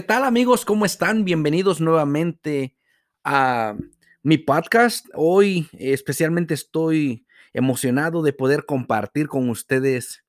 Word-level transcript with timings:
¿Qué 0.00 0.06
tal 0.06 0.24
amigos? 0.24 0.64
¿Cómo 0.64 0.86
están? 0.86 1.26
Bienvenidos 1.26 1.78
nuevamente 1.78 2.74
a 3.22 3.76
mi 4.22 4.38
podcast. 4.38 5.06
Hoy 5.12 5.68
especialmente 5.74 6.54
estoy 6.54 7.26
emocionado 7.52 8.22
de 8.22 8.32
poder 8.32 8.64
compartir 8.64 9.28
con 9.28 9.50
ustedes 9.50 10.24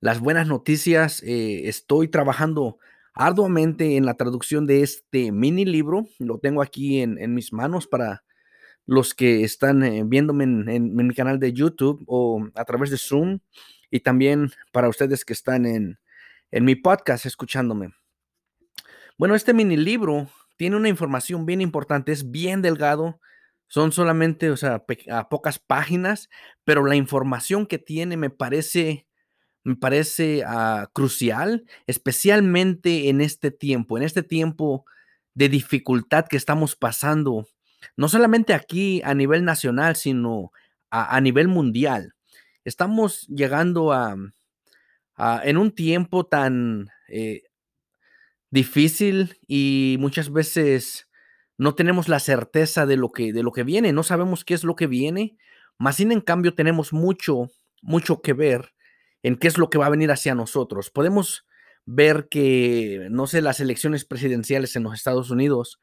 las 0.00 0.20
buenas 0.20 0.46
noticias. 0.46 1.22
Eh, 1.24 1.68
estoy 1.68 2.08
trabajando 2.08 2.78
arduamente 3.12 3.98
en 3.98 4.06
la 4.06 4.14
traducción 4.14 4.66
de 4.66 4.80
este 4.80 5.30
mini 5.30 5.66
libro. 5.66 6.06
Lo 6.18 6.38
tengo 6.38 6.62
aquí 6.62 7.02
en, 7.02 7.34
mis 7.34 7.52
manos 7.52 7.86
para 7.86 8.24
los 8.86 9.12
que 9.12 9.44
están 9.44 9.82
eh, 9.82 10.04
viéndome 10.06 10.44
en, 10.44 10.96
mi 10.96 11.14
canal 11.14 11.38
de 11.38 11.52
YouTube 11.52 12.02
o 12.06 12.48
a 12.54 12.64
través 12.64 12.88
de 12.88 12.96
Zoom 12.96 13.40
y 13.90 14.00
también 14.00 14.52
para 14.72 14.88
ustedes 14.88 15.26
que 15.26 15.34
están 15.34 15.66
en, 15.66 15.98
en 16.50 16.64
mi 16.64 16.76
podcast 16.76 17.26
escuchándome. 17.26 17.92
Bueno, 19.20 19.34
este 19.34 19.52
mini 19.52 19.76
libro 19.76 20.30
tiene 20.56 20.76
una 20.76 20.88
información 20.88 21.44
bien 21.44 21.60
importante, 21.60 22.10
es 22.10 22.30
bien 22.30 22.62
delgado, 22.62 23.20
son 23.68 23.92
solamente, 23.92 24.50
o 24.50 24.56
sea, 24.56 24.82
a 25.10 25.28
pocas 25.28 25.58
páginas, 25.58 26.30
pero 26.64 26.86
la 26.86 26.96
información 26.96 27.66
que 27.66 27.78
tiene 27.78 28.16
me 28.16 28.30
parece, 28.30 29.06
me 29.62 29.76
parece 29.76 30.42
ah, 30.46 30.88
crucial, 30.94 31.66
especialmente 31.86 33.10
en 33.10 33.20
este 33.20 33.50
tiempo, 33.50 33.98
en 33.98 34.04
este 34.04 34.22
tiempo 34.22 34.86
de 35.34 35.50
dificultad 35.50 36.24
que 36.26 36.38
estamos 36.38 36.74
pasando, 36.74 37.46
no 37.98 38.08
solamente 38.08 38.54
aquí 38.54 39.02
a 39.04 39.12
nivel 39.12 39.44
nacional, 39.44 39.96
sino 39.96 40.50
a, 40.90 41.20
nivel 41.20 41.46
mundial. 41.46 42.14
Estamos 42.64 43.26
llegando 43.26 43.92
a, 43.92 44.16
en 45.44 45.58
un 45.58 45.72
tiempo 45.72 46.24
tan 46.24 46.88
eh, 47.06 47.42
difícil 48.50 49.38
y 49.46 49.96
muchas 50.00 50.32
veces 50.32 51.08
no 51.58 51.74
tenemos 51.74 52.08
la 52.08 52.20
certeza 52.20 52.86
de 52.86 52.96
lo 52.96 53.10
que 53.10 53.32
de 53.32 53.42
lo 53.42 53.52
que 53.52 53.64
viene, 53.64 53.92
no 53.92 54.02
sabemos 54.02 54.44
qué 54.44 54.54
es 54.54 54.64
lo 54.64 54.76
que 54.76 54.86
viene, 54.86 55.36
más 55.78 55.96
sin 55.96 56.12
en 56.12 56.20
cambio 56.20 56.54
tenemos 56.54 56.92
mucho 56.92 57.48
mucho 57.82 58.22
que 58.22 58.32
ver 58.32 58.74
en 59.22 59.36
qué 59.36 59.48
es 59.48 59.58
lo 59.58 59.70
que 59.70 59.78
va 59.78 59.86
a 59.86 59.90
venir 59.90 60.10
hacia 60.10 60.34
nosotros. 60.34 60.90
Podemos 60.90 61.46
ver 61.86 62.28
que 62.30 63.08
no 63.10 63.26
sé 63.26 63.42
las 63.42 63.60
elecciones 63.60 64.04
presidenciales 64.04 64.76
en 64.76 64.84
los 64.84 64.94
Estados 64.94 65.30
Unidos, 65.30 65.80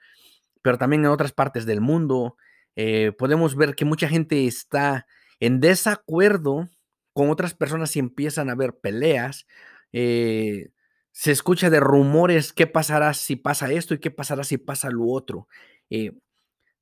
pero 0.62 0.78
también 0.78 1.04
en 1.06 1.12
otras 1.12 1.34
partes 1.34 1.66
del 1.66 1.82
mundo, 1.82 2.38
eh, 2.76 3.12
podemos 3.18 3.56
ver 3.56 3.76
que 3.76 3.86
mucha 3.86 4.08
gente 4.08 4.46
está 4.48 5.08
en 5.40 5.60
desacuerdo 5.60 6.70
con 7.14 7.30
otras 7.30 7.54
personas 7.54 7.96
y 7.96 8.00
empiezan 8.00 8.50
a 8.50 8.54
haber 8.54 8.78
peleas. 8.80 9.48
Eh, 9.92 10.70
se 11.18 11.32
escucha 11.32 11.72
de 11.72 11.80
rumores 11.80 12.54
qué 12.54 12.68
pasará 12.68 13.12
si 13.16 13.36
pasa 13.36 13.72
esto 13.72 13.96
y 13.96 13.98
qué 13.98 14.12
pasará 14.12 14.44
si 14.44 14.60
pasa 14.60 14.92
lo 14.92 15.08
otro. 15.08 15.48
Eh, 15.90 16.12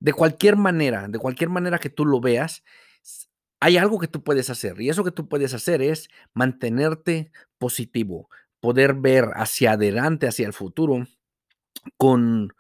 de 0.02 0.12
cualquier 0.12 0.58
manera, 0.58 1.08
de 1.08 1.20
cualquier 1.20 1.50
manera 1.50 1.80
que 1.80 1.90
tú 1.90 2.06
lo 2.06 2.20
veas, 2.20 2.62
hay 3.62 3.78
algo 3.78 3.98
que 3.98 4.10
tú 4.10 4.26
puedes 4.26 4.50
hacer 4.50 4.82
y 4.82 4.90
eso 4.90 5.06
que 5.06 5.12
tú 5.12 5.30
puedes 5.30 5.54
hacer 5.54 5.82
es 5.82 6.10
mantenerte 6.34 7.32
positivo, 7.58 8.30
poder 8.60 8.96
ver 8.96 9.30
hacia 9.36 9.72
adelante, 9.72 10.28
hacia 10.28 10.48
el 10.48 10.52
futuro 10.52 11.08
con, 11.96 12.54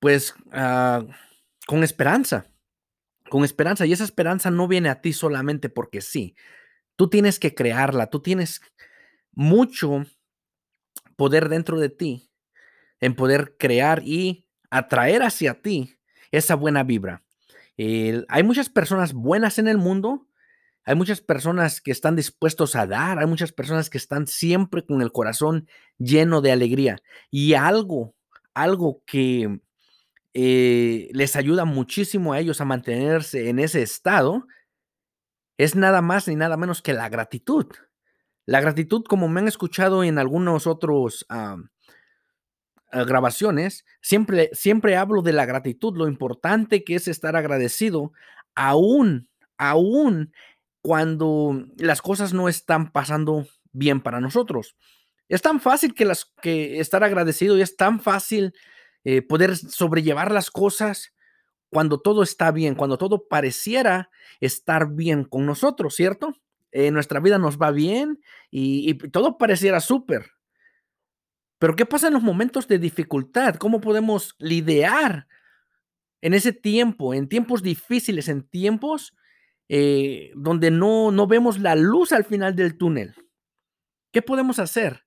pues, 0.00 0.34
ah, 0.52 1.06
con 1.66 1.84
esperanza, 1.84 2.50
con 3.30 3.44
esperanza. 3.44 3.86
Y 3.86 3.94
esa 3.94 4.04
esperanza 4.04 4.50
no 4.50 4.68
viene 4.68 4.90
a 4.90 5.00
ti 5.00 5.14
solamente 5.14 5.70
porque 5.70 6.02
sí. 6.02 6.36
Tú 6.96 7.08
tienes 7.08 7.38
que 7.38 7.54
crearla, 7.54 8.10
tú 8.10 8.20
tienes 8.20 8.60
mucho 9.32 10.04
poder 11.18 11.48
dentro 11.48 11.80
de 11.80 11.88
ti 11.88 12.30
en 13.00 13.16
poder 13.16 13.56
crear 13.58 14.02
y 14.04 14.46
atraer 14.70 15.24
hacia 15.24 15.60
ti 15.60 15.98
esa 16.30 16.54
buena 16.54 16.84
vibra. 16.84 17.24
hay 17.76 18.42
muchas 18.44 18.70
personas 18.70 19.12
buenas 19.12 19.58
en 19.58 19.66
el 19.66 19.78
mundo, 19.78 20.28
hay 20.84 20.94
muchas 20.94 21.20
personas 21.20 21.80
que 21.80 21.90
están 21.90 22.14
dispuestos 22.14 22.76
a 22.76 22.86
dar, 22.86 23.18
hay 23.18 23.26
muchas 23.26 23.50
personas 23.50 23.90
que 23.90 23.98
están 23.98 24.28
siempre 24.28 24.86
con 24.86 25.02
el 25.02 25.10
corazón 25.10 25.68
lleno 25.98 26.40
de 26.40 26.52
alegría 26.52 27.02
y 27.32 27.54
algo, 27.54 28.14
algo 28.54 29.02
que 29.04 29.60
eh, 30.34 31.08
les 31.12 31.34
ayuda 31.34 31.64
muchísimo 31.64 32.32
a 32.32 32.38
ellos 32.38 32.60
a 32.60 32.64
mantenerse 32.64 33.48
en 33.48 33.58
ese 33.58 33.82
estado 33.82 34.46
es 35.56 35.74
nada 35.74 36.00
más 36.00 36.28
ni 36.28 36.36
nada 36.36 36.56
menos 36.56 36.80
que 36.80 36.92
la 36.92 37.08
gratitud. 37.08 37.66
La 38.48 38.62
gratitud, 38.62 39.04
como 39.04 39.28
me 39.28 39.40
han 39.40 39.46
escuchado 39.46 40.02
en 40.02 40.18
algunos 40.18 40.66
otros 40.66 41.26
ah, 41.28 41.58
grabaciones, 42.90 43.84
siempre, 44.00 44.48
siempre 44.54 44.96
hablo 44.96 45.20
de 45.20 45.34
la 45.34 45.44
gratitud, 45.44 45.94
lo 45.94 46.08
importante 46.08 46.82
que 46.82 46.94
es 46.94 47.08
estar 47.08 47.36
agradecido, 47.36 48.12
aún, 48.54 49.28
aún 49.58 50.32
cuando 50.80 51.62
las 51.76 52.00
cosas 52.00 52.32
no 52.32 52.48
están 52.48 52.90
pasando 52.90 53.46
bien 53.72 54.00
para 54.00 54.18
nosotros. 54.18 54.76
Es 55.28 55.42
tan 55.42 55.60
fácil 55.60 55.92
que, 55.92 56.06
las, 56.06 56.32
que 56.40 56.80
estar 56.80 57.04
agradecido 57.04 57.58
y 57.58 57.60
es 57.60 57.76
tan 57.76 58.00
fácil 58.00 58.54
eh, 59.04 59.20
poder 59.20 59.58
sobrellevar 59.58 60.32
las 60.32 60.50
cosas 60.50 61.12
cuando 61.68 62.00
todo 62.00 62.22
está 62.22 62.50
bien, 62.50 62.76
cuando 62.76 62.96
todo 62.96 63.28
pareciera 63.28 64.08
estar 64.40 64.94
bien 64.94 65.24
con 65.24 65.44
nosotros, 65.44 65.94
¿cierto? 65.94 66.34
Eh, 66.70 66.90
nuestra 66.90 67.20
vida 67.20 67.38
nos 67.38 67.58
va 67.58 67.70
bien 67.70 68.20
y, 68.50 68.94
todo 69.10 69.38
pareciera 69.38 69.80
súper. 69.80 70.32
Pero 71.58 71.74
¿qué 71.76 71.86
pasa 71.86 72.08
en 72.08 72.14
los 72.14 72.22
momentos 72.22 72.68
de 72.68 72.78
dificultad? 72.78 73.56
¿Cómo 73.56 73.80
podemos 73.80 74.36
lidiar 74.38 75.26
en 76.20 76.34
ese 76.34 76.52
tiempo, 76.52 77.14
en 77.14 77.28
tiempos 77.28 77.62
difíciles, 77.62 78.28
en 78.28 78.46
tiempos 78.46 79.16
eh, 79.68 80.30
donde 80.36 80.70
no, 80.70 81.10
no 81.10 81.26
vemos 81.26 81.58
la 81.58 81.74
luz 81.74 82.12
al 82.12 82.24
final 82.24 82.54
del 82.54 82.76
túnel? 82.76 83.14
¿Qué 84.12 84.22
podemos 84.22 84.58
hacer? 84.58 85.04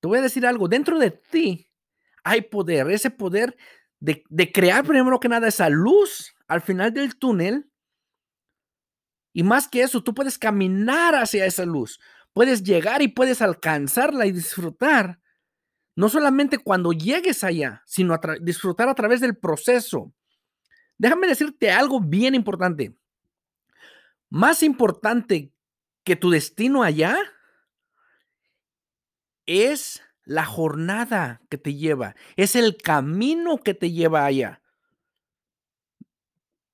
Te 0.00 0.08
voy 0.08 0.18
a 0.18 0.22
decir 0.22 0.46
algo, 0.46 0.68
dentro 0.68 0.98
de 0.98 1.10
ti 1.10 1.68
hay 2.24 2.42
poder, 2.42 2.90
ese 2.90 3.10
poder 3.10 3.56
de, 4.00 4.24
de 4.28 4.52
crear 4.52 4.84
primero 4.84 5.20
que 5.20 5.28
nada 5.28 5.48
esa 5.48 5.68
luz 5.68 6.34
al 6.46 6.60
final 6.60 6.92
del 6.92 7.16
túnel 7.16 7.71
y 9.32 9.42
más 9.42 9.68
que 9.68 9.82
eso, 9.82 10.02
tú 10.02 10.14
puedes 10.14 10.38
caminar 10.38 11.14
hacia 11.14 11.46
esa 11.46 11.64
luz, 11.64 11.98
puedes 12.32 12.62
llegar 12.62 13.02
y 13.02 13.08
puedes 13.08 13.40
alcanzarla 13.40 14.26
y 14.26 14.32
disfrutar, 14.32 15.20
no 15.96 16.08
solamente 16.08 16.58
cuando 16.58 16.92
llegues 16.92 17.44
allá, 17.44 17.82
sino 17.86 18.18
disfrutar 18.40 18.88
a 18.88 18.94
través 18.94 19.20
del 19.20 19.36
proceso. 19.36 20.12
Déjame 20.98 21.26
decirte 21.26 21.70
algo 21.70 22.00
bien 22.00 22.34
importante. 22.34 22.94
Más 24.30 24.62
importante 24.62 25.52
que 26.04 26.16
tu 26.16 26.30
destino 26.30 26.82
allá 26.82 27.18
es 29.46 30.02
la 30.24 30.44
jornada 30.44 31.42
que 31.50 31.58
te 31.58 31.74
lleva, 31.74 32.14
es 32.36 32.54
el 32.56 32.76
camino 32.76 33.58
que 33.58 33.74
te 33.74 33.90
lleva 33.90 34.24
allá 34.24 34.61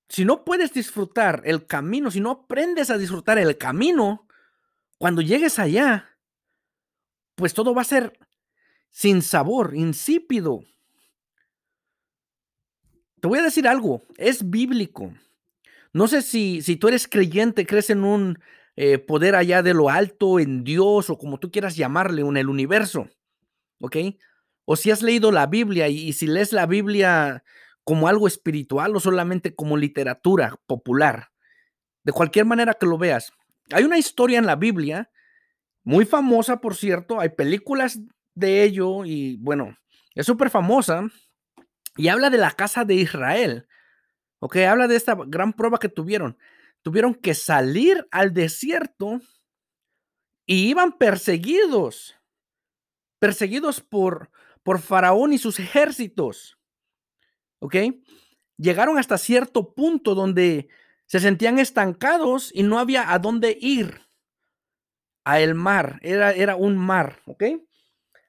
si 0.08 0.24
no 0.24 0.44
puedes 0.44 0.72
disfrutar 0.72 1.42
el 1.44 1.66
camino, 1.66 2.10
si 2.10 2.20
no 2.20 2.30
aprendes 2.30 2.90
a 2.90 2.98
disfrutar 2.98 3.38
el 3.38 3.58
camino, 3.58 4.26
cuando 4.96 5.22
llegues 5.22 5.58
allá, 5.58 6.16
pues 7.34 7.54
todo 7.54 7.74
va 7.74 7.82
a 7.82 7.84
ser 7.84 8.18
sin 8.90 9.22
sabor, 9.22 9.74
insípido. 9.76 10.64
Te 13.20 13.28
voy 13.28 13.38
a 13.38 13.42
decir 13.42 13.68
algo, 13.68 14.02
es 14.16 14.48
bíblico. 14.48 15.12
No 15.92 16.08
sé 16.08 16.22
si, 16.22 16.62
si 16.62 16.76
tú 16.76 16.88
eres 16.88 17.06
creyente, 17.06 17.66
crees 17.66 17.90
en 17.90 18.04
un 18.04 18.38
eh, 18.76 18.98
poder 18.98 19.34
allá 19.34 19.62
de 19.62 19.74
lo 19.74 19.90
alto, 19.90 20.40
en 20.40 20.64
Dios 20.64 21.10
o 21.10 21.18
como 21.18 21.38
tú 21.38 21.50
quieras 21.50 21.76
llamarle, 21.76 22.22
en 22.22 22.36
el 22.36 22.48
universo, 22.48 23.08
¿ok? 23.80 23.96
O 24.64 24.76
si 24.76 24.90
has 24.90 25.02
leído 25.02 25.32
la 25.32 25.46
Biblia 25.46 25.88
y 25.88 26.12
si 26.12 26.26
lees 26.26 26.52
la 26.52 26.66
Biblia 26.66 27.42
como 27.88 28.06
algo 28.06 28.28
espiritual 28.28 28.94
o 28.94 29.00
solamente 29.00 29.54
como 29.54 29.78
literatura 29.78 30.60
popular. 30.66 31.30
De 32.04 32.12
cualquier 32.12 32.44
manera 32.44 32.74
que 32.74 32.84
lo 32.84 32.98
veas. 32.98 33.32
Hay 33.70 33.84
una 33.84 33.96
historia 33.96 34.38
en 34.38 34.44
la 34.44 34.56
Biblia, 34.56 35.10
muy 35.84 36.04
famosa, 36.04 36.60
por 36.60 36.76
cierto, 36.76 37.18
hay 37.18 37.30
películas 37.30 37.98
de 38.34 38.62
ello 38.62 39.06
y 39.06 39.38
bueno, 39.38 39.74
es 40.14 40.26
súper 40.26 40.50
famosa 40.50 41.08
y 41.96 42.08
habla 42.08 42.28
de 42.28 42.36
la 42.36 42.50
casa 42.50 42.84
de 42.84 42.94
Israel. 42.96 43.66
Ok, 44.38 44.56
habla 44.56 44.86
de 44.86 44.96
esta 44.96 45.16
gran 45.26 45.54
prueba 45.54 45.78
que 45.78 45.88
tuvieron. 45.88 46.36
Tuvieron 46.82 47.14
que 47.14 47.32
salir 47.32 48.06
al 48.10 48.34
desierto 48.34 49.22
y 50.44 50.68
iban 50.68 50.92
perseguidos, 50.92 52.16
perseguidos 53.18 53.80
por, 53.80 54.30
por 54.62 54.78
Faraón 54.78 55.32
y 55.32 55.38
sus 55.38 55.58
ejércitos. 55.58 56.57
¿Ok? 57.60 57.76
Llegaron 58.56 58.98
hasta 58.98 59.18
cierto 59.18 59.74
punto 59.74 60.14
donde 60.14 60.68
se 61.06 61.20
sentían 61.20 61.58
estancados 61.58 62.50
y 62.54 62.62
no 62.62 62.78
había 62.78 63.12
a 63.12 63.18
dónde 63.18 63.56
ir. 63.60 64.02
A 65.24 65.40
el 65.40 65.54
mar, 65.54 65.98
era, 66.02 66.32
era 66.32 66.56
un 66.56 66.76
mar, 66.76 67.20
¿ok? 67.26 67.44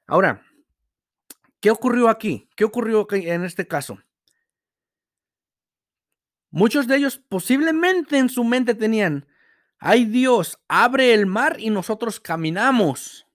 Ahora, 0.06 0.44
¿Qué 1.60 1.72
ocurrió 1.72 2.10
aquí? 2.10 2.50
¿Qué 2.56 2.64
ocurrió 2.64 3.06
en 3.12 3.44
este 3.44 3.68
caso? 3.68 4.00
Muchos 6.52 6.88
de 6.88 6.96
ellos 6.96 7.18
posiblemente 7.18 8.18
en 8.18 8.30
su 8.30 8.44
mente 8.44 8.74
tenían, 8.74 9.28
ay 9.78 10.06
Dios, 10.06 10.60
abre 10.68 11.14
el 11.14 11.26
mar 11.26 11.58
y 11.60 11.70
nosotros 11.70 12.20
caminamos 12.20 13.28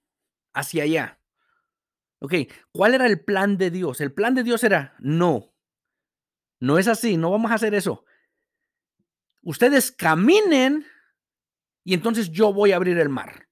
hacia 0.53 0.85
allá. 0.85 1.21
Ok, 2.19 2.35
¿cuál 2.73 2.95
era 2.95 3.07
el 3.07 3.23
plan 3.23 3.59
de 3.59 3.71
Dios? 3.71 4.01
El 4.01 4.13
plan 4.13 4.35
de 4.35 4.43
Dios 4.43 4.65
era, 4.65 4.95
no, 4.99 5.54
no 6.65 6.79
es 6.79 6.89
así, 6.89 7.19
no 7.19 7.31
vamos 7.31 7.51
a 7.51 7.57
hacer 7.57 7.75
eso. 7.75 8.05
Ustedes 9.43 9.93
caminen 9.93 10.87
y 11.85 11.93
entonces 11.93 12.31
yo 12.31 12.55
voy 12.55 12.73
a 12.73 12.77
abrir 12.77 12.99
el 12.99 13.11
mar. 13.11 13.49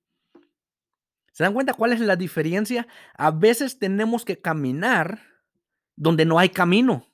¿Se 1.32 1.44
dan 1.44 1.53
cuenta 1.53 1.75
cuál 1.75 1.93
es 1.93 2.00
la 2.00 2.17
diferencia? 2.17 2.87
A 3.14 3.31
veces 3.31 3.79
tenemos 3.79 4.25
que 4.25 4.41
caminar 4.41 5.20
donde 5.94 6.25
no 6.25 6.38
hay 6.38 6.49
camino. 6.49 7.06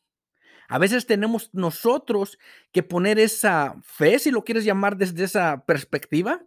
A 0.69 0.79
veces 0.79 1.07
tenemos 1.07 1.51
nosotros 1.53 2.39
que 2.71 2.85
poner 2.85 3.19
esa 3.19 3.75
fe, 3.83 4.21
si 4.21 4.31
lo 4.31 4.45
quieres 4.45 4.65
llamar 4.65 4.97
desde 4.97 5.25
esa 5.25 5.65
perspectiva, 5.65 6.45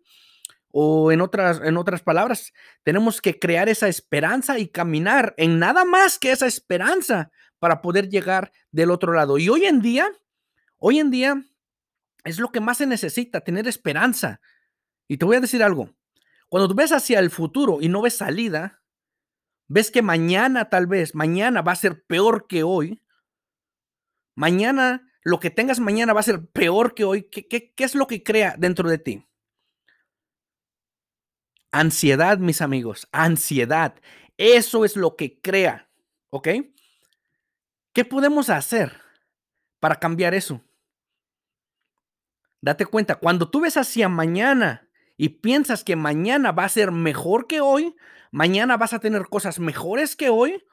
o 0.69 1.11
en 1.11 1.19
otras, 1.19 1.59
en 1.61 1.75
otras 1.75 2.01
palabras, 2.01 2.53
tenemos 2.83 3.19
que 3.19 3.37
crear 3.37 3.67
esa 3.67 3.89
esperanza 3.89 4.59
y 4.59 4.69
caminar 4.69 5.33
en 5.35 5.59
nada 5.59 5.83
más 5.83 6.17
que 6.17 6.31
esa 6.31 6.47
esperanza 6.47 7.31
para 7.61 7.81
poder 7.81 8.09
llegar 8.09 8.51
del 8.71 8.91
otro 8.91 9.13
lado. 9.13 9.37
Y 9.37 9.47
hoy 9.47 9.65
en 9.65 9.81
día, 9.81 10.09
hoy 10.79 10.99
en 10.99 11.11
día 11.11 11.45
es 12.23 12.39
lo 12.39 12.51
que 12.51 12.59
más 12.59 12.79
se 12.79 12.87
necesita, 12.87 13.41
tener 13.41 13.67
esperanza. 13.67 14.41
Y 15.07 15.17
te 15.17 15.25
voy 15.25 15.37
a 15.37 15.41
decir 15.41 15.63
algo, 15.63 15.93
cuando 16.49 16.67
tú 16.67 16.75
ves 16.75 16.91
hacia 16.91 17.19
el 17.19 17.29
futuro 17.29 17.77
y 17.79 17.87
no 17.87 18.01
ves 18.01 18.17
salida, 18.17 18.81
ves 19.67 19.91
que 19.91 20.01
mañana 20.01 20.69
tal 20.69 20.87
vez, 20.87 21.15
mañana 21.15 21.61
va 21.61 21.71
a 21.71 21.75
ser 21.75 22.03
peor 22.03 22.47
que 22.47 22.63
hoy, 22.63 23.01
Mañana, 24.35 25.07
lo 25.23 25.39
que 25.39 25.49
tengas 25.49 25.79
mañana 25.79 26.13
va 26.13 26.21
a 26.21 26.23
ser 26.23 26.47
peor 26.47 26.95
que 26.95 27.03
hoy. 27.03 27.23
¿Qué, 27.29 27.73
es 27.77 27.95
lo 27.95 28.07
que 28.07 28.23
crea 28.23 28.55
dentro 28.57 28.89
de 28.89 28.97
ti? 28.97 29.27
Ansiedad, 31.71 32.37
mis 32.37 32.61
amigos, 32.61 33.07
ansiedad. 33.11 33.95
Eso 34.37 34.83
es 34.83 34.95
lo 34.95 35.15
que 35.15 35.39
crea, 35.41 35.89
¿ok? 36.29 36.47
¿Qué 37.93 38.05
podemos 38.05 38.49
hacer 38.49 39.01
para 39.79 39.95
cambiar 39.95 40.33
eso? 40.33 40.61
Date 42.61 42.85
cuenta, 42.85 43.15
cuando 43.15 43.49
tú 43.49 43.61
ves 43.61 43.77
hacia 43.77 44.07
mañana 44.07 44.87
y 45.17 45.29
piensas 45.29 45.83
que 45.83 45.95
mañana 45.95 46.51
va 46.51 46.65
a 46.65 46.69
ser 46.69 46.91
mejor 46.91 47.47
que 47.47 47.59
hoy, 47.59 47.95
mañana 48.31 48.77
vas 48.77 48.93
a 48.93 48.99
tener 48.99 49.27
cosas 49.27 49.59
mejores 49.59 50.15
que 50.15 50.29
hoy, 50.29 50.63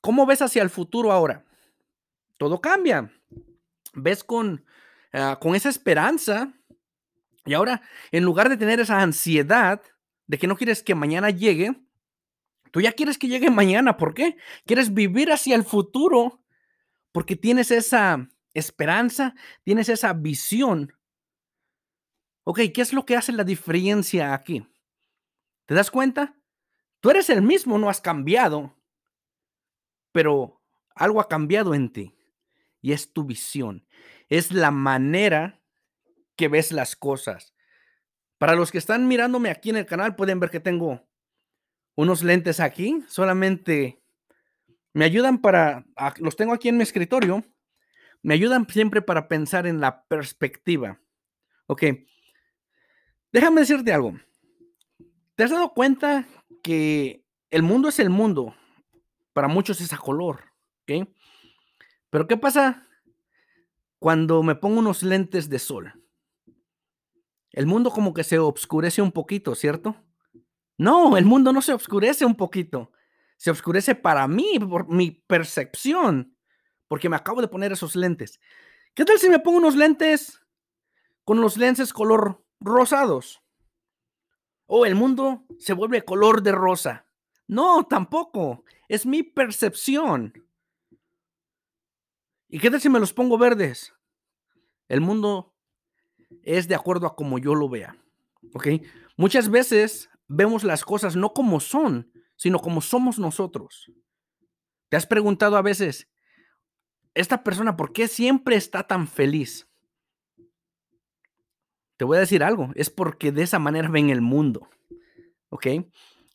¿cómo 0.00 0.26
ves 0.26 0.42
hacia 0.42 0.62
el 0.62 0.70
futuro 0.70 1.12
ahora? 1.12 1.44
todo 2.38 2.60
cambia. 2.60 3.10
Ves 3.94 4.24
con, 4.24 4.64
ah, 5.12 5.38
con 5.40 5.54
esa 5.54 5.68
esperanza 5.68 6.52
y 7.46 7.54
ahora, 7.54 7.82
en 8.10 8.24
lugar 8.24 8.48
de 8.48 8.56
tener 8.56 8.80
esa 8.80 9.00
ansiedad 9.00 9.80
de 10.26 10.38
que 10.38 10.46
no 10.46 10.56
quieres 10.56 10.82
que 10.82 10.94
mañana 10.94 11.30
llegue, 11.30 11.74
tú 12.74 12.80
ya 12.80 12.90
quieres 12.90 13.18
que 13.18 13.28
llegue 13.28 13.52
mañana. 13.52 13.96
¿Por 13.96 14.14
qué? 14.14 14.36
Quieres 14.66 14.92
vivir 14.92 15.30
hacia 15.30 15.54
el 15.54 15.62
futuro 15.62 16.42
porque 17.12 17.36
tienes 17.36 17.70
esa 17.70 18.28
esperanza, 18.52 19.36
tienes 19.62 19.88
esa 19.88 20.12
visión. 20.12 20.92
Ok, 22.42 22.62
¿qué 22.74 22.82
es 22.82 22.92
lo 22.92 23.06
que 23.06 23.14
hace 23.14 23.30
la 23.30 23.44
diferencia 23.44 24.34
aquí? 24.34 24.66
¿Te 25.66 25.74
das 25.74 25.92
cuenta? 25.92 26.36
Tú 26.98 27.10
eres 27.10 27.30
el 27.30 27.42
mismo, 27.42 27.78
no 27.78 27.88
has 27.88 28.00
cambiado, 28.00 28.76
pero 30.10 30.60
algo 30.96 31.20
ha 31.20 31.28
cambiado 31.28 31.74
en 31.74 31.92
ti 31.92 32.12
y 32.80 32.90
es 32.90 33.12
tu 33.12 33.22
visión. 33.22 33.86
Es 34.28 34.50
la 34.50 34.72
manera 34.72 35.62
que 36.34 36.48
ves 36.48 36.72
las 36.72 36.96
cosas. 36.96 37.54
Para 38.36 38.56
los 38.56 38.72
que 38.72 38.78
están 38.78 39.06
mirándome 39.06 39.50
aquí 39.50 39.70
en 39.70 39.76
el 39.76 39.86
canal, 39.86 40.16
pueden 40.16 40.40
ver 40.40 40.50
que 40.50 40.58
tengo 40.58 41.06
unos 41.96 42.22
lentes 42.22 42.60
aquí. 42.60 43.04
Solamente 43.08 44.00
me 44.92 45.04
ayudan 45.04 45.40
para, 45.40 45.84
los 46.18 46.36
tengo 46.36 46.52
aquí 46.54 46.68
en 46.68 46.76
mi 46.76 46.82
escritorio, 46.82 47.44
me 48.22 48.34
ayudan 48.34 48.66
siempre 48.68 49.02
para 49.02 49.28
pensar 49.28 49.66
en 49.66 49.80
la 49.80 50.04
perspectiva. 50.04 51.00
Ok, 51.66 51.82
déjame 53.32 53.62
decirte 53.62 53.92
algo. 53.92 54.18
¿Te 55.34 55.44
has 55.44 55.50
dado 55.50 55.74
cuenta 55.74 56.26
que 56.62 57.24
el 57.50 57.62
mundo 57.62 57.88
es 57.88 57.98
el 57.98 58.10
mundo? 58.10 58.54
Para 59.32 59.48
muchos 59.48 59.80
es 59.80 59.92
a 59.92 59.98
color, 59.98 60.44
¿ok? 60.82 61.08
Pero 62.10 62.28
¿qué 62.28 62.36
pasa 62.36 62.86
cuando 63.98 64.44
me 64.44 64.54
pongo 64.54 64.78
unos 64.78 65.02
lentes 65.02 65.48
de 65.48 65.58
sol? 65.58 65.92
El 67.50 67.66
mundo 67.66 67.90
como 67.90 68.14
que 68.14 68.22
se 68.22 68.38
oscurece 68.38 69.02
un 69.02 69.10
poquito, 69.10 69.54
¿cierto? 69.56 69.96
No, 70.76 71.16
el 71.16 71.24
mundo 71.24 71.52
no 71.52 71.62
se 71.62 71.72
oscurece 71.72 72.24
un 72.24 72.36
poquito. 72.36 72.92
Se 73.36 73.50
oscurece 73.50 73.94
para 73.94 74.26
mí, 74.26 74.58
por 74.58 74.88
mi 74.88 75.10
percepción, 75.10 76.36
porque 76.88 77.08
me 77.08 77.16
acabo 77.16 77.40
de 77.40 77.48
poner 77.48 77.72
esos 77.72 77.96
lentes. 77.96 78.40
¿Qué 78.94 79.04
tal 79.04 79.18
si 79.18 79.28
me 79.28 79.38
pongo 79.38 79.58
unos 79.58 79.76
lentes 79.76 80.40
con 81.24 81.40
los 81.40 81.56
lentes 81.56 81.92
color 81.92 82.44
rosados? 82.60 83.42
O 84.66 84.80
oh, 84.80 84.86
el 84.86 84.94
mundo 84.94 85.44
se 85.58 85.74
vuelve 85.74 86.04
color 86.04 86.42
de 86.42 86.52
rosa. 86.52 87.06
No, 87.46 87.86
tampoco. 87.86 88.64
Es 88.88 89.04
mi 89.04 89.22
percepción. 89.22 90.32
¿Y 92.48 92.58
qué 92.58 92.70
tal 92.70 92.80
si 92.80 92.88
me 92.88 93.00
los 93.00 93.12
pongo 93.12 93.36
verdes? 93.36 93.92
El 94.88 95.00
mundo 95.00 95.54
es 96.42 96.68
de 96.68 96.74
acuerdo 96.74 97.06
a 97.06 97.16
como 97.16 97.38
yo 97.38 97.54
lo 97.54 97.68
vea. 97.68 97.96
¿Ok? 98.54 98.68
Muchas 99.16 99.50
veces 99.50 100.08
vemos 100.28 100.64
las 100.64 100.84
cosas 100.84 101.16
no 101.16 101.32
como 101.32 101.60
son, 101.60 102.10
sino 102.36 102.58
como 102.58 102.80
somos 102.80 103.18
nosotros. 103.18 103.92
¿Te 104.88 104.96
has 104.96 105.06
preguntado 105.06 105.56
a 105.56 105.62
veces, 105.62 106.08
esta 107.14 107.42
persona, 107.42 107.76
¿por 107.76 107.92
qué 107.92 108.08
siempre 108.08 108.56
está 108.56 108.86
tan 108.86 109.06
feliz? 109.06 109.68
Te 111.96 112.04
voy 112.04 112.16
a 112.16 112.20
decir 112.20 112.42
algo, 112.42 112.70
es 112.74 112.90
porque 112.90 113.32
de 113.32 113.42
esa 113.42 113.58
manera 113.58 113.88
ven 113.88 114.10
el 114.10 114.20
mundo. 114.20 114.68
¿Ok? 115.48 115.66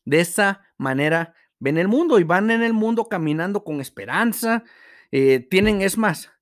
De 0.04 0.20
esa 0.20 0.62
manera 0.78 1.34
ven 1.58 1.76
el 1.76 1.88
mundo 1.88 2.18
y 2.18 2.24
van 2.24 2.50
en 2.50 2.62
el 2.62 2.72
mundo 2.72 3.04
caminando 3.04 3.62
con 3.62 3.80
esperanza, 3.80 4.64
eh, 5.12 5.40
tienen, 5.40 5.82
es 5.82 5.98
más, 5.98 6.32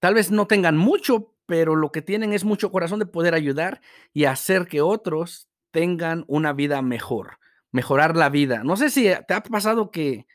tal 0.00 0.14
vez 0.14 0.30
no 0.30 0.46
tengan 0.46 0.76
mucho, 0.76 1.34
pero 1.46 1.76
lo 1.76 1.92
que 1.92 2.02
tienen 2.02 2.32
es 2.32 2.44
mucho 2.44 2.72
corazón 2.72 2.98
de 2.98 3.06
poder 3.06 3.34
ayudar 3.34 3.80
y 4.12 4.24
hacer 4.24 4.66
que 4.66 4.80
otros 4.80 5.48
tengan 5.74 6.24
una 6.28 6.54
vida 6.54 6.80
mejor, 6.80 7.38
mejorar 7.70 8.16
la 8.16 8.30
vida. 8.30 8.64
No 8.64 8.78
sé 8.78 8.88
si 8.88 9.10
te 9.28 9.34
ha 9.34 9.42
pasado 9.42 9.90
que 9.90 10.26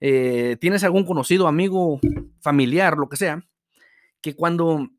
eh, 0.00 0.58
tienes 0.60 0.84
algún 0.84 1.06
conocido, 1.06 1.46
amigo, 1.46 2.00
familiar, 2.40 2.98
lo 2.98 3.08
que 3.08 3.16
sea, 3.16 3.46
que 4.20 4.36
cuando 4.36 4.90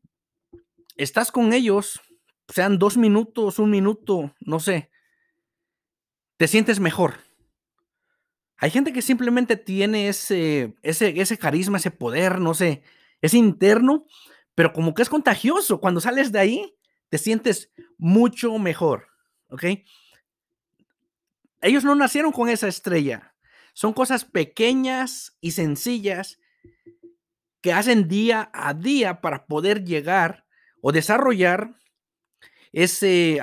estás 0.96 1.30
con 1.30 1.52
ellos, 1.52 2.00
sean 2.48 2.78
dos 2.78 2.96
minutos, 2.96 3.60
un 3.60 3.70
minuto, 3.70 4.34
no 4.40 4.58
sé, 4.58 4.90
te 6.38 6.48
sientes 6.48 6.80
mejor 6.80 7.14
hay 8.62 8.70
gente 8.70 8.92
que 8.92 9.02
simplemente 9.02 9.56
tiene 9.56 10.06
ese, 10.06 10.76
ese, 10.84 11.20
ese 11.20 11.36
carisma, 11.36 11.78
ese 11.78 11.90
poder, 11.90 12.38
no 12.38 12.54
sé, 12.54 12.84
es 13.20 13.34
interno, 13.34 14.06
pero 14.54 14.72
como 14.72 14.94
que 14.94 15.02
es 15.02 15.08
contagioso. 15.08 15.80
Cuando 15.80 16.00
sales 16.00 16.30
de 16.30 16.38
ahí, 16.38 16.76
te 17.08 17.18
sientes 17.18 17.72
mucho 17.98 18.56
mejor, 18.60 19.08
¿ok? 19.52 19.64
Ellos 21.60 21.84
no 21.84 21.94
nacieron 21.94 22.32
con 22.32 22.48
esa 22.48 22.66
estrella. 22.66 23.34
Son 23.74 23.92
cosas 23.92 24.24
pequeñas 24.24 25.36
y 25.40 25.52
sencillas 25.52 26.40
que 27.60 27.72
hacen 27.72 28.08
día 28.08 28.50
a 28.52 28.74
día 28.74 29.20
para 29.20 29.46
poder 29.46 29.84
llegar 29.84 30.44
o 30.80 30.90
desarrollar 30.90 31.74
ese, 32.72 33.38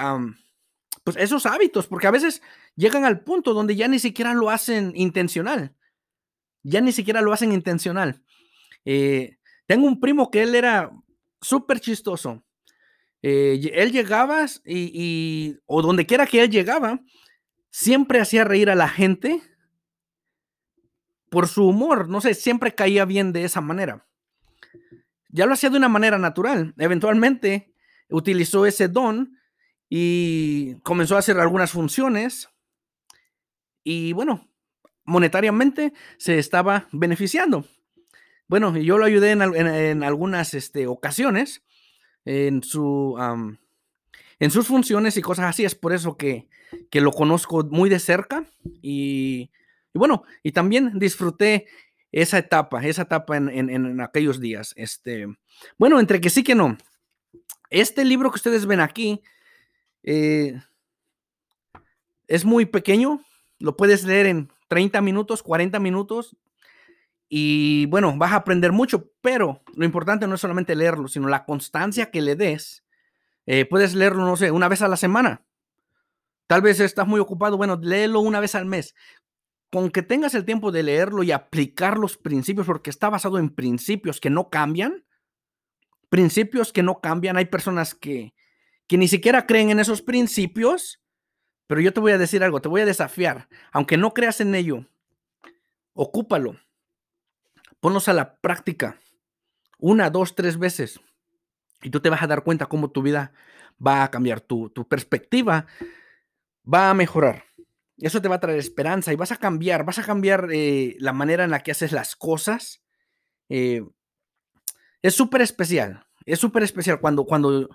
pues 1.04 1.16
esos 1.18 1.46
hábitos, 1.46 1.88
porque 1.88 2.08
a 2.08 2.12
veces 2.12 2.42
llegan 2.75 3.06
al 3.06 3.22
punto 3.22 3.54
donde 3.54 3.75
ya 3.75 3.88
ni 3.88 4.00
siquiera 4.00 4.34
lo 4.34 4.50
hacen 4.50 4.92
intencional. 4.96 5.75
Ya 6.63 6.82
ni 6.82 6.92
siquiera 6.92 7.22
lo 7.22 7.32
hacen 7.32 7.54
intencional. 7.54 8.22
Eh, 8.84 9.38
tengo 9.66 9.88
un 9.88 10.00
primo 10.01 10.30
que 10.30 10.44
él 10.44 10.56
era 10.56 10.92
súper 11.42 11.80
chistoso. 11.80 12.44
Eh, 13.22 13.72
él 13.74 13.92
llegaba 13.92 14.46
y, 14.66 15.58
o 15.66 15.82
donde 15.82 16.06
quiera 16.06 16.26
que 16.26 16.42
él 16.42 16.50
llegaba, 16.50 17.02
siempre 17.70 18.20
hacía 18.20 18.44
reír 18.44 18.70
a 18.70 18.76
la 18.76 18.90
gente 18.90 19.42
por 21.30 21.48
su 21.48 21.68
humor. 21.68 22.10
No 22.10 22.22
sé, 22.22 22.34
siempre 22.34 22.74
caía 22.74 23.06
bien 23.06 23.34
de 23.34 23.44
esa 23.44 23.62
manera. 23.62 24.06
Ya 25.30 25.46
lo 25.46 25.54
hacía 25.54 25.70
de 25.70 25.78
una 25.78 25.90
manera 25.90 26.18
natural. 26.18 26.74
Eventualmente 26.78 27.74
utilizó 28.10 28.66
ese 28.66 28.88
don 28.88 29.38
y 29.90 30.76
comenzó 30.82 31.16
a 31.16 31.20
hacer 31.20 31.40
algunas 31.40 31.72
funciones 31.72 32.50
y 33.84 34.14
bueno, 34.14 34.48
monetariamente 35.04 35.94
se 36.18 36.38
estaba 36.38 36.88
beneficiando. 36.92 37.66
Bueno, 38.48 38.76
yo 38.78 38.98
lo 38.98 39.06
ayudé 39.06 39.32
en, 39.32 40.04
algunas 40.04 40.54
este, 40.54 40.88
ocasiones 40.88 41.64
en, 42.30 42.62
su, 42.62 43.18
en 44.40 44.52
sus 44.52 44.68
funciones 44.68 45.18
y 45.18 45.22
cosas 45.22 45.46
así. 45.46 45.66
Es 45.66 45.76
por 45.76 45.94
eso 45.94 46.16
que, 46.16 46.48
lo 46.92 47.12
conozco 47.12 47.64
muy 47.64 47.90
de 47.90 48.00
cerca 48.00 48.46
y, 48.82 49.50
bueno, 49.94 50.24
y 50.44 50.52
también 50.52 51.00
disfruté 51.00 51.66
esa 52.12 52.38
etapa, 52.38 52.86
esa 52.86 53.04
etapa 53.04 53.38
en, 53.38 54.02
aquellos 54.02 54.40
días. 54.40 54.74
Este, 54.76 55.28
bueno, 55.78 56.00
entre 56.00 56.22
que 56.22 56.30
sí 56.30 56.44
que 56.44 56.56
no. 56.56 56.78
Este 57.72 58.06
libro 58.06 58.30
que 58.30 58.36
ustedes 58.36 58.66
ven 58.66 58.80
aquí 58.80 59.22
eh, 60.04 60.60
es 62.28 62.46
muy 62.46 62.66
pequeño, 62.66 63.24
lo 63.60 63.76
puedes 63.76 64.04
leer 64.04 64.28
en 64.28 64.52
30 64.68 65.02
minutos, 65.02 65.42
40 65.42 65.80
minutos. 65.80 66.36
Y 67.30 67.86
bueno, 67.86 68.18
vas 68.18 68.32
a 68.32 68.38
aprender 68.38 68.72
mucho, 68.72 69.12
pero 69.22 69.64
lo 69.76 69.86
importante 69.86 70.28
no 70.28 70.36
es 70.36 70.42
solamente 70.42 70.76
leerlo, 70.76 71.08
sino 71.08 71.28
la 71.28 71.46
constancia 71.46 72.12
que 72.12 72.22
le 72.22 72.36
des. 72.36 72.84
Eh, 73.46 73.66
puedes 73.66 73.94
leerlo, 73.94 74.26
no 74.26 74.36
sé, 74.36 74.52
una 74.52 74.68
vez 74.68 74.82
a 74.82 74.88
la 74.88 74.98
semana. 74.98 75.46
Tal 76.48 76.62
vez 76.62 76.80
estás 76.80 77.08
muy 77.08 77.20
ocupado, 77.20 77.58
bueno, 77.58 77.80
léelo 77.82 78.20
una 78.20 78.40
vez 78.40 78.56
al 78.56 78.66
mes. 78.66 78.96
Con 79.72 79.92
que 79.92 80.02
tengas 80.02 80.34
el 80.34 80.46
tiempo 80.46 80.72
de 80.72 80.82
leerlo 80.82 81.22
y 81.22 81.32
aplicar 81.32 81.98
los 82.00 82.18
principios, 82.18 82.66
porque 82.66 82.90
está 82.90 83.10
basado 83.10 83.38
en 83.38 83.50
principios 83.50 84.20
que 84.20 84.32
no 84.32 84.50
cambian. 84.50 85.06
Principios 86.10 86.74
que 86.74 86.82
no 86.82 87.00
cambian. 87.00 87.38
Hay 87.38 87.46
personas 87.46 87.94
que, 87.94 88.34
que 88.88 88.98
ni 88.98 89.08
siquiera 89.08 89.46
creen 89.46 89.70
en 89.70 89.80
esos 89.80 90.02
principios 90.02 91.00
pero 91.70 91.82
yo 91.82 91.94
te 91.94 92.00
voy 92.00 92.14
a 92.14 92.18
decir 92.18 92.44
algo, 92.44 92.62
te 92.62 92.68
voy 92.68 92.82
a 92.82 92.86
desafiar. 92.86 93.48
Aunque 93.72 93.96
no 93.96 94.12
creas 94.16 94.42
en 94.42 94.56
ello, 94.56 94.88
ocúpalo. 95.94 96.58
Ponlos 97.80 98.10
a 98.10 98.14
la 98.14 98.36
práctica. 98.38 99.00
Una, 99.78 100.10
dos, 100.10 100.36
tres 100.36 100.58
veces. 100.58 101.00
Y 101.82 101.90
tú 101.90 102.02
te 102.02 102.10
vas 102.10 102.22
a 102.22 102.28
dar 102.28 102.44
cuenta 102.44 102.66
cómo 102.66 102.92
tu 102.92 103.02
vida 103.02 103.32
va 103.86 104.04
a 104.04 104.12
cambiar. 104.12 104.42
Tu, 104.42 104.72
perspectiva 104.88 105.66
va 106.72 106.90
a 106.90 106.94
mejorar. 106.94 107.46
Eso 107.98 108.22
te 108.22 108.28
va 108.28 108.36
a 108.36 108.40
traer 108.40 108.60
esperanza 108.60 109.12
y 109.12 109.18
vas 109.18 109.32
a 109.32 109.38
cambiar, 109.38 109.86
vas 109.86 110.00
a 110.00 110.04
cambiar 110.04 110.48
eh, 110.52 110.96
la 111.00 111.14
manera 111.14 111.44
en 111.44 111.52
la 111.52 111.62
que 111.62 111.72
haces 111.72 111.92
las 111.92 112.16
cosas. 112.16 112.82
Eh, 113.50 113.84
es 115.02 115.16
súper 115.16 115.42
especial, 115.42 116.06
es 116.26 116.40
súper 116.40 116.64
especial 116.64 117.00
cuando, 117.00 117.26
cuando 117.26 117.70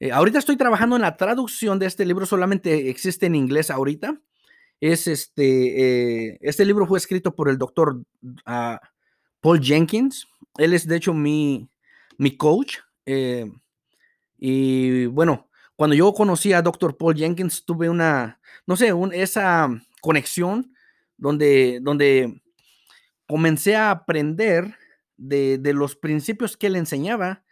eh, 0.00 0.12
ahorita 0.12 0.38
estoy 0.38 0.56
trabajando 0.56 0.96
en 0.96 1.02
la 1.02 1.16
traducción 1.16 1.78
de 1.78 1.86
este 1.86 2.06
libro, 2.06 2.24
solamente 2.24 2.88
existe 2.88 3.26
en 3.26 3.34
inglés 3.34 3.70
ahorita. 3.70 4.20
Es 4.80 5.06
este, 5.06 6.38
este 6.46 6.64
libro 6.64 6.86
fue 6.86 6.98
escrito 6.98 7.34
por 7.34 7.48
el 7.48 7.58
doctor 7.58 8.02
ah, 8.46 8.80
Paul 9.40 9.60
Jenkins. 9.60 10.26
Él 10.56 10.74
es 10.74 10.86
de 10.86 10.96
hecho 10.96 11.14
mi, 11.14 11.68
mi 12.16 12.36
coach. 12.36 12.78
Eh, 13.06 13.50
y 14.36 15.06
bueno, 15.06 15.48
cuando 15.76 15.94
yo 15.94 16.12
conocí 16.12 16.52
a 16.52 16.62
doctor 16.62 16.96
Paul 16.96 17.16
Jenkins, 17.16 17.64
tuve 17.64 17.88
una, 17.88 18.40
no 18.66 18.76
sé, 18.76 18.92
esa 19.12 19.68
conexión 20.00 20.74
donde, 21.16 21.80
donde 21.82 22.42
comencé 23.26 23.76
a 23.76 23.90
aprender 23.90 24.76
de, 25.16 25.58
de 25.58 25.72
los 25.74 25.96
principios 25.96 26.56
que 26.56 26.68
él 26.68 26.76
enseñaba 26.76 27.44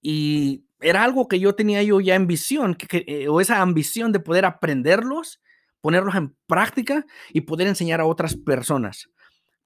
y 0.00 0.66
era 0.80 1.04
algo 1.04 1.28
que 1.28 1.40
yo 1.40 1.54
tenía 1.54 1.82
yo 1.82 2.00
ya 2.00 2.14
en 2.14 2.26
visión, 2.26 2.74
que, 2.74 3.04
eh, 3.06 3.28
o 3.28 3.40
esa 3.40 3.60
ambición 3.60 4.12
de 4.12 4.20
poder 4.20 4.44
aprenderlos, 4.44 5.40
ponerlos 5.80 6.14
en 6.14 6.36
práctica 6.46 7.06
y 7.32 7.42
poder 7.42 7.66
enseñar 7.66 8.00
a 8.00 8.06
otras 8.06 8.36
personas. 8.36 9.08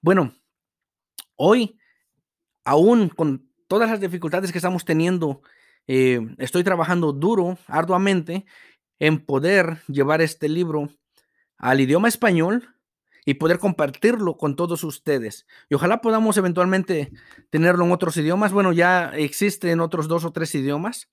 Bueno, 0.01 0.33
hoy, 1.41 1.79
aún 2.63 3.09
con 3.09 3.49
todas 3.67 3.89
las 3.89 3.99
dificultades 3.99 4.51
que 4.51 4.59
estamos 4.59 4.85
teniendo, 4.85 5.41
eh, 5.87 6.19
estoy 6.37 6.63
trabajando 6.63 7.13
duro, 7.13 7.57
arduamente, 7.67 8.45
en 8.99 9.25
poder 9.25 9.81
llevar 9.87 10.21
este 10.21 10.47
libro 10.47 10.89
al 11.57 11.81
idioma 11.81 12.07
español 12.07 12.75
y 13.25 13.35
poder 13.35 13.57
compartirlo 13.57 14.37
con 14.37 14.55
todos 14.55 14.83
ustedes. 14.83 15.47
Y 15.69 15.75
ojalá 15.75 16.01
podamos 16.01 16.37
eventualmente 16.37 17.11
tenerlo 17.49 17.85
en 17.85 17.91
otros 17.91 18.17
idiomas. 18.17 18.53
Bueno, 18.53 18.71
ya 18.71 19.11
existe 19.15 19.71
en 19.71 19.79
otros 19.79 20.07
dos 20.07 20.25
o 20.25 20.31
tres 20.31 20.53
idiomas, 20.53 21.09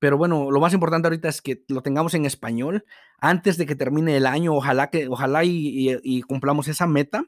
pero 0.00 0.18
bueno, 0.18 0.50
lo 0.50 0.60
más 0.60 0.74
importante 0.74 1.06
ahorita 1.06 1.28
es 1.28 1.40
que 1.40 1.64
lo 1.68 1.82
tengamos 1.82 2.14
en 2.14 2.24
español 2.26 2.84
antes 3.18 3.56
de 3.56 3.66
que 3.66 3.76
termine 3.76 4.16
el 4.16 4.26
año. 4.26 4.54
Ojalá 4.54 4.90
que, 4.90 5.08
ojalá 5.08 5.44
y, 5.44 6.22
cumplamos 6.22 6.66
esa 6.66 6.86
meta. 6.86 7.24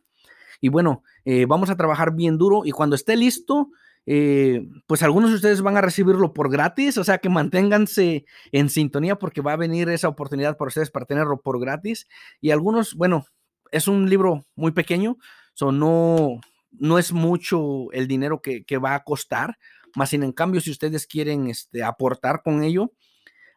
Y 0.61 0.69
bueno, 0.69 1.03
eh, 1.25 1.47
vamos 1.47 1.71
a 1.71 1.77
trabajar 1.77 2.15
bien 2.15 2.39
duro 2.39 2.63
y 2.65 2.71
cuando 2.71 2.97
esté 2.97 3.17
listo, 3.17 3.71
eh, 4.07 4.67
pues 4.87 5.03
algunos 5.03 5.31
de 5.31 5.37
ustedes 5.37 5.63
van 5.63 5.77
a 5.77 5.81
recibirlo 5.81 6.33
por 6.33 6.51
gratis, 6.51 6.97
o 6.97 7.05
sea 7.05 7.19
que 7.19 7.29
manténganse 7.29 8.25
en 8.53 8.71
sintonía 8.71 9.19
porque 9.19 9.41
va 9.41 9.53
a 9.53 9.57
venir 9.57 9.89
esa 9.89 10.09
oportunidad 10.09 10.57
para 10.57 10.69
ustedes 10.69 10.91
para 10.91 11.07
tenerlo 11.07 11.41
por 11.41 11.61
gratis. 11.61 12.07
Y 12.41 12.51
algunos, 12.51 12.95
bueno, 12.95 13.27
es 13.73 13.89
un 13.89 14.09
libro 14.09 14.47
muy 14.55 14.73
pequeño, 14.73 15.19
so 15.55 15.73
no, 15.73 16.41
no 16.71 16.99
es 16.99 17.13
mucho 17.13 17.91
el 17.93 18.07
dinero 18.07 18.41
que, 18.41 18.79
va 18.79 18.95
a 18.95 19.03
costar, 19.03 19.59
más 19.97 20.11
sin 20.11 20.23
en 20.23 20.33
cambio, 20.33 20.61
si 20.61 20.71
ustedes 20.71 21.07
quieren 21.07 21.49
este, 21.49 21.83
aportar 21.83 22.43
con 22.43 22.63
ello, 22.63 22.93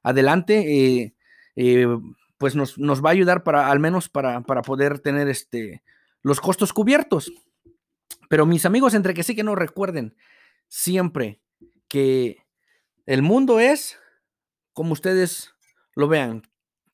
adelante, 0.03 1.13
eh, 1.56 1.88
pues 2.39 2.56
nos, 2.56 2.77
va 2.77 3.10
a 3.10 3.12
ayudar 3.12 3.44
para, 3.44 3.70
al 3.70 3.79
menos 3.79 4.10
para, 4.10 4.41
poder 4.41 5.00
tener 5.00 5.27
este, 5.27 5.84
los 6.21 6.41
costos 6.41 6.73
cubiertos. 6.73 7.31
Pero 8.29 8.45
mis 8.45 8.65
amigos, 8.65 8.93
entre 8.93 9.13
que 9.13 9.23
sí 9.23 9.35
que 9.35 9.43
no 9.43 9.55
recuerden 9.55 10.15
siempre 10.67 11.41
que 11.88 12.45
el 13.05 13.21
mundo 13.21 13.59
es 13.59 13.97
como 14.73 14.93
ustedes 14.93 15.53
lo 15.95 16.07
vean. 16.07 16.43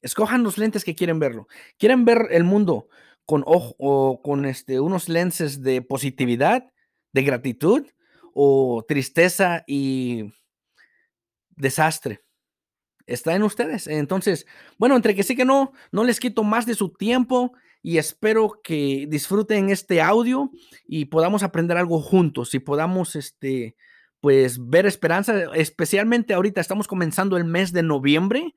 Escojan 0.01 0.44
los 0.44 0.58
lentes 0.58 0.84
que 0.84 0.96
quieren 0.96 1.20
verlo. 1.20 1.48
¿Quieren 1.77 2.05
ver 2.05 2.27
el 2.32 2.44
mundo 2.44 2.88
con 3.25 3.44
ojo 3.46 3.75
o 3.79 4.22
con 4.22 4.46
este, 4.46 4.79
unos 4.79 5.10
lenses 5.10 5.62
de 5.62 5.82
positividad, 5.82 6.72
de 7.12 7.24
gratitud 7.24 7.88
o 8.34 8.86
tristeza 8.88 9.63
y 9.67 10.34
desastre. 11.55 12.24
Está 13.08 13.36
en 13.36 13.44
ustedes. 13.44 13.88
Entonces, 13.88 14.46
bueno, 14.77 14.96
entre 14.96 15.15
que 15.15 15.24
sí 15.24 15.36
que 15.36 15.46
no, 15.46 15.74
no 15.91 16.03
les 16.03 16.20
quito 16.20 16.44
más 16.44 16.65
de 16.65 16.75
su 16.75 16.89
tiempo 16.89 17.53
y 17.86 18.00
espero 18.00 18.62
que 18.63 19.06
disfruten 19.08 19.70
este 19.70 20.01
audio 20.01 20.50
y 20.88 21.06
podamos 21.06 21.44
aprender 21.44 21.77
algo 21.77 22.01
juntos 22.01 22.56
y 22.56 22.60
podamos, 22.60 23.15
este, 23.15 23.75
pues, 24.22 24.58
ver 24.68 24.88
esperanza. 24.88 25.54
Especialmente 25.54 26.34
ahorita 26.34 26.60
estamos 26.60 26.88
comenzando 26.88 27.38
el 27.38 27.46
mes 27.46 27.74
de 27.74 27.84
noviembre, 27.84 28.56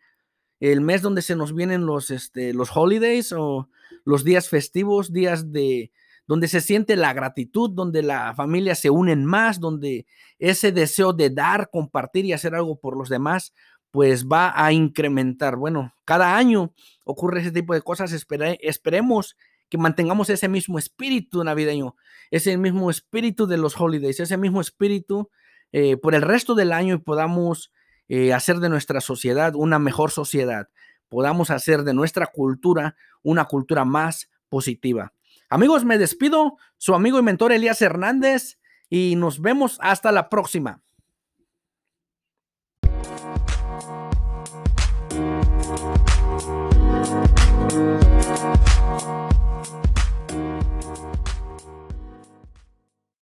el 0.60 0.80
mes 0.80 1.02
donde 1.02 1.20
se 1.20 1.36
nos 1.36 1.54
vienen 1.54 1.84
los, 1.84 2.10
este, 2.10 2.54
los 2.54 2.74
holidays 2.74 3.32
o 3.32 3.68
los 4.02 4.24
días 4.24 4.48
festivos, 4.48 5.12
días 5.12 5.52
de 5.52 5.92
donde 6.26 6.48
se 6.48 6.62
siente 6.62 6.96
la 6.96 7.12
gratitud, 7.12 7.70
donde 7.70 8.02
la 8.02 8.34
familia 8.34 8.74
se 8.74 8.88
unen 8.88 9.26
más, 9.26 9.60
donde 9.60 10.06
ese 10.38 10.72
deseo 10.72 11.12
de 11.12 11.28
dar, 11.28 11.68
compartir 11.70 12.24
y 12.24 12.32
hacer 12.32 12.54
algo 12.54 12.80
por 12.80 12.96
los 12.96 13.10
demás, 13.10 13.52
pues 13.90 14.26
va 14.26 14.52
a 14.54 14.72
incrementar. 14.72 15.56
Bueno, 15.56 15.94
cada 16.04 16.36
año 16.36 16.72
ocurre 17.04 17.40
ese 17.40 17.52
tipo 17.52 17.74
de 17.74 17.82
cosas. 17.82 18.12
esperemos 18.60 19.36
que 19.68 19.78
mantengamos 19.78 20.30
ese 20.30 20.48
mismo 20.48 20.78
espíritu 20.78 21.44
navideño, 21.44 21.96
ese 22.30 22.56
mismo 22.56 22.90
espíritu 22.90 23.46
de 23.46 23.58
los 23.58 23.78
holidays, 23.78 24.20
ese 24.20 24.36
mismo 24.36 24.60
espíritu 24.60 25.30
eh, 25.72 25.96
por 25.96 26.14
el 26.14 26.22
resto 26.22 26.54
del 26.54 26.72
año 26.72 26.94
y 26.94 26.98
podamos 26.98 27.72
eh, 28.08 28.32
hacer 28.32 28.58
de 28.58 28.70
nuestra 28.70 29.00
sociedad 29.00 29.54
una 29.54 29.78
mejor 29.78 30.10
sociedad 30.10 30.68
podamos 31.08 31.50
hacer 31.50 31.82
de 31.82 31.94
nuestra 31.94 32.26
cultura 32.26 32.96
una 33.22 33.46
cultura 33.46 33.84
más 33.84 34.30
positiva. 34.48 35.12
Amigos, 35.50 35.84
me 35.84 35.98
despido, 35.98 36.56
su 36.76 36.94
amigo 36.94 37.18
y 37.18 37.22
mentor 37.22 37.52
Elías 37.52 37.80
Hernández, 37.82 38.58
y 38.90 39.16
nos 39.16 39.40
vemos 39.40 39.78
hasta 39.80 40.12
la 40.12 40.28
próxima. 40.28 40.82